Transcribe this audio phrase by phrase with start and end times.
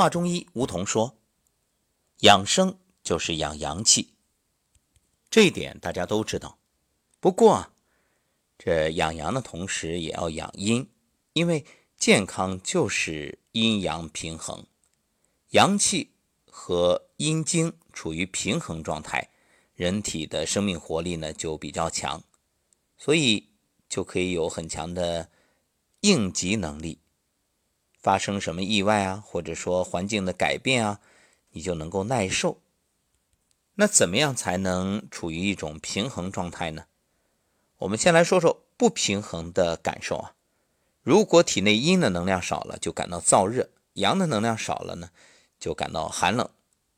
[0.00, 1.18] 华中医吴桐说
[2.24, 4.14] ：“养生就是养阳气，
[5.28, 6.58] 这一点大家都知道。
[7.20, 7.70] 不过，
[8.56, 10.88] 这养阳的同时也要养阴，
[11.34, 11.66] 因为
[11.98, 14.64] 健康就是阴阳平衡，
[15.50, 16.12] 阳气
[16.50, 19.28] 和阴精处于平衡状态，
[19.74, 22.24] 人体的生命活力呢就比较强，
[22.96, 23.50] 所以
[23.86, 25.30] 就可以有很强的
[26.00, 27.00] 应急能力。”
[28.02, 31.00] 发生什么意外啊，或者说环境的改变啊，
[31.50, 32.60] 你就能够耐受。
[33.74, 36.84] 那怎么样才能处于一种平衡状态呢？
[37.78, 40.34] 我们先来说说不平衡的感受啊。
[41.02, 45.10] 如果体内阴的能量少了，就感到燥热；阳的能量少了呢，
[45.58, 46.48] 就感到寒冷。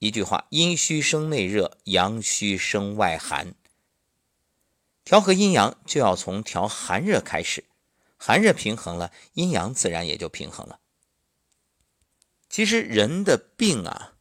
[0.01, 3.55] 一句话：阴虚生内热，阳虚生外寒。
[5.05, 7.65] 调和阴阳就要从调寒热开始，
[8.17, 10.81] 寒热平衡了，阴阳自然也就平衡了。
[12.53, 14.13] 其实人的病啊，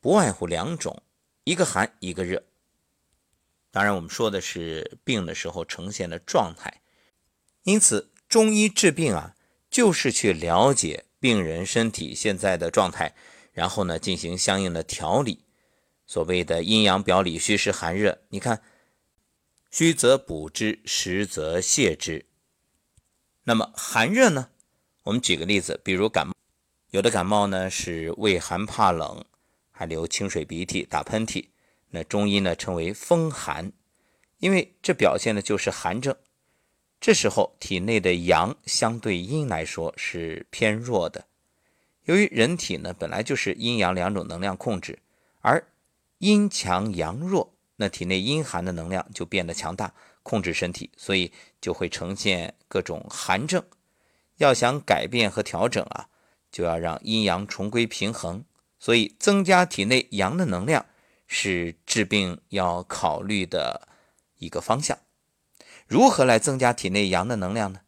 [0.00, 1.00] 不外乎两种，
[1.44, 2.42] 一个寒，一个热。
[3.70, 6.82] 当然，我们说的是病的时候呈现的状态。
[7.62, 9.36] 因此，中医治病啊，
[9.70, 13.14] 就是去了解病人身体现在的状态，
[13.52, 15.44] 然后呢，进行相应的调理。
[16.04, 18.60] 所谓的阴阳表里、虚实寒热，你看，
[19.70, 22.26] 虚则补之，实则泻之。
[23.44, 24.50] 那么寒热呢？
[25.04, 26.34] 我们举个例子，比如感冒。
[26.90, 29.22] 有的感冒呢是畏寒怕冷，
[29.70, 31.46] 还流清水鼻涕、打喷嚏，
[31.90, 33.70] 那中医呢称为风寒，
[34.38, 36.16] 因为这表现的就是寒症。
[36.98, 41.26] 这时候体内的阳相对阴来说是偏弱的，
[42.04, 44.98] 由于人体呢本来就是阴阳两种能量控制，
[45.42, 45.62] 而
[46.16, 53.62] 阴强阳弱，那体内阴寒的能量就变得强大，控制身体，所以就会呈现各种寒症。
[54.38, 56.08] 要想改变和调整啊。
[56.50, 58.44] 就要让阴阳重归平衡，
[58.78, 60.86] 所以增加体内阳的能量
[61.26, 63.88] 是治病要考虑的
[64.38, 64.98] 一个方向。
[65.86, 67.80] 如何来增加体内阳的能量呢？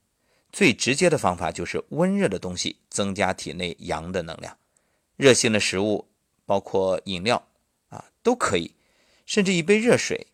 [0.52, 4.56] 最直接的方法就是温热的东西增加体内阳的能量，
[5.16, 6.08] 热性的食物，
[6.44, 7.46] 包括饮料
[7.88, 8.74] 啊都可以，
[9.24, 10.26] 甚至一杯热水。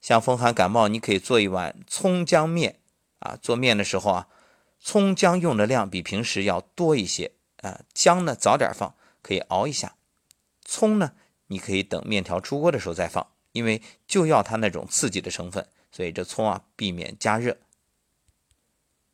[0.00, 2.80] 像风寒感冒，你可以做一碗葱姜面
[3.20, 3.38] 啊。
[3.40, 4.28] 做面的时候啊。
[4.82, 7.32] 葱姜用的量比平时要多一些，
[7.62, 9.90] 啊，姜呢早点放，可以熬一下；
[10.64, 11.12] 葱呢，
[11.48, 17.56] 你可以等面条出锅的时候再放，因为就要它那种刺激的成分，所以这葱啊避免加热。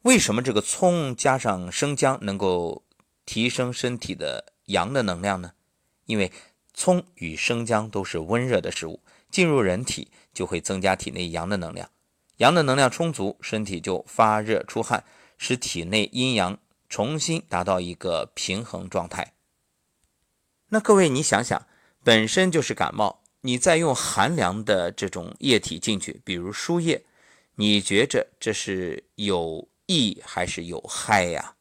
[0.03, 2.85] 为什么这个葱加上生姜能够
[3.25, 5.53] 提升身体的阳的能量呢？
[6.05, 6.31] 因为
[6.73, 11.91] 葱与生姜都是温热的食物，进入人体就会增加体内阳的能量，
[12.37, 15.03] 阳的能量充足，身体就发热出汗。
[15.39, 16.59] 使体内阴阳
[16.89, 19.35] 重新达到一个平衡状态。
[20.69, 21.67] 那各位，你想想，
[22.03, 27.05] 本身就是感冒，你再用寒凉的这种液体进去，比如输液，
[27.55, 31.55] 你觉着这是有益还是有害呀？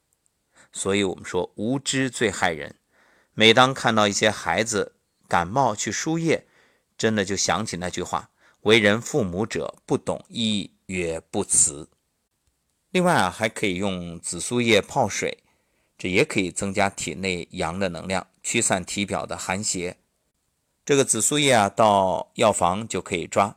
[0.72, 2.76] 所以我们说无知最害人。
[3.32, 4.96] 每当看到一些孩子
[5.28, 6.46] 感冒去输液，
[6.98, 8.30] 真的就想起那句话
[8.62, 11.88] ：“为人父母者，不懂医曰不辞。”
[12.96, 15.44] 另外啊，还可以用紫苏叶泡水，
[15.98, 19.98] 这也可以增加体内阳的能量，驱散体表的寒邪。
[20.82, 23.54] 这个紫苏叶啊，到药房就可以抓。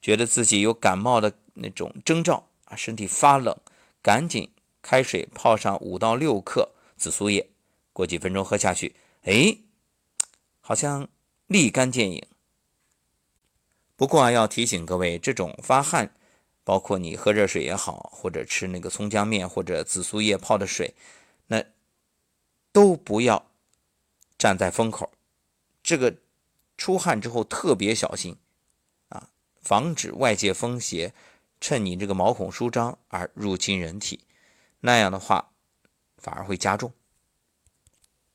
[0.00, 3.58] 觉得自己有感冒的那种征兆啊，身体发冷，
[4.00, 4.48] 赶紧
[4.80, 7.50] 开水泡上五到六克紫苏叶，
[7.92, 9.58] 过几分钟喝下去，哎，
[10.60, 11.08] 好像
[11.48, 12.24] 立竿见影。
[13.96, 16.14] 不过啊，要提醒各位，这种发汗。
[16.68, 20.94] 包括你喝热水也好，或者吃那个葱姜面或者紫苏叶泡的水，
[21.46, 21.64] 那
[22.72, 23.50] 都不要
[24.36, 25.10] 站在风口。
[25.82, 26.14] 这个
[26.76, 28.36] 出汗之后特别小心
[29.08, 29.30] 啊，
[29.62, 31.14] 防止外界风邪
[31.58, 34.20] 趁你这个毛孔舒张而入侵人体，
[34.80, 35.50] 那样的话
[36.18, 36.92] 反而会加重。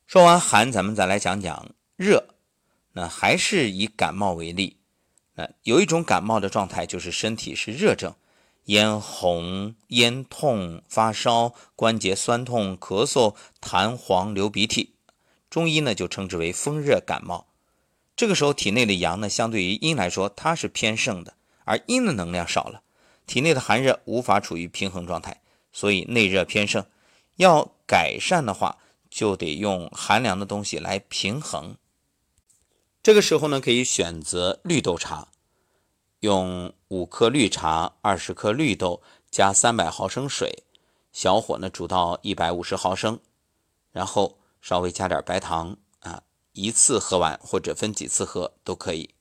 [0.07, 2.33] 说完寒，咱们再来讲讲热。
[2.93, 4.77] 那还是以感冒为例，
[5.35, 8.15] 那有一种感冒的状态就是身体是热症。
[8.65, 14.95] 咽红、咽痛、发烧、关节酸痛、咳嗽、痰黄、流鼻涕，
[15.49, 17.47] 中医呢就称之为风热感冒。
[18.15, 21.33] 这个时候体内的阳呢，相对于阴来说，它是偏盛的，
[21.65, 22.83] 而阴的能量少了，
[23.25, 25.41] 体内的寒热无法处于平衡状态，
[25.73, 26.85] 所以内热偏盛。
[27.37, 28.77] 要改善的话，
[29.09, 31.75] 就得用寒凉的东西来平衡。
[33.01, 35.27] 这个时候呢，可以选择绿豆茶。
[36.23, 40.63] 用五克绿茶、二十克绿豆加三百毫升水，
[41.11, 43.19] 小火呢煮到一百五十毫升，
[43.91, 46.23] 然后稍微加点白糖啊，
[46.53, 49.13] 一次喝完或者分几次喝都可以。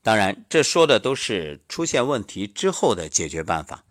[0.00, 3.84] 当然，这说的都是出现问题之后的解决办法。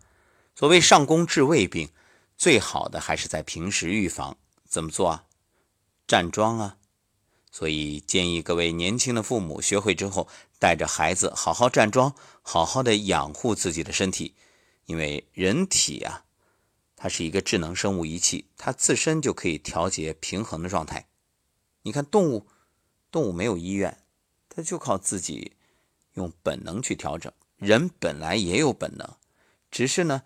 [0.56, 1.90] 所谓上工治胃病，
[2.36, 4.36] 最好的还是在平时预防。
[4.64, 5.24] 怎么做啊？
[6.08, 6.78] 站桩啊！
[7.56, 14.34] 所以建议各位年轻的父母学会之后，带着孩子好好站桩，好好的养护自己的身体。
[14.84, 16.26] 因为人体啊，
[16.96, 21.08] 它是一个智能生物仪器，它自身就可以调节平衡的状态。
[21.80, 22.46] 你看动物，
[23.10, 24.02] 动物没有医院，
[24.50, 25.56] 它就靠自己
[26.12, 27.32] 用本能去调整。
[27.56, 29.16] 人本来也有本能，
[29.70, 30.24] 只是呢。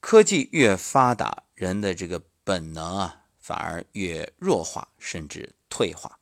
[0.00, 6.18] 科技越发达，人的这个本能啊，反而越弱化，甚至退化。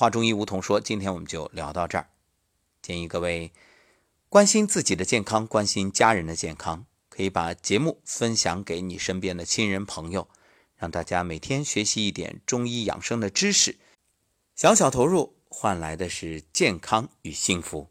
[0.00, 2.08] 话中医梧桐说，今天我们就聊到这儿。
[2.80, 3.52] 建议各位
[4.30, 10.26] 关心自己的健康，关心家人的健康，可以把节目分享给你身边的亲人朋友，
[10.74, 13.76] 让大家每天学习一点中医养生的知识，
[14.56, 17.90] 小小投入换来的是健康与幸福。